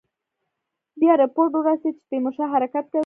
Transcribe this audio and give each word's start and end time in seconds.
بیا 0.99 1.13
رپوټ 1.21 1.49
ورسېد 1.55 1.93
چې 1.97 2.03
تیمورشاه 2.09 2.51
حرکت 2.53 2.85
کوي. 2.91 2.99